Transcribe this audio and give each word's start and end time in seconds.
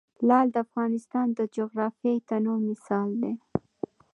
لعل 0.27 0.47
د 0.51 0.55
افغانستان 0.65 1.27
د 1.33 1.39
جغرافیوي 1.55 2.19
تنوع 2.29 2.59
مثال 2.69 3.09
دی. 3.21 3.33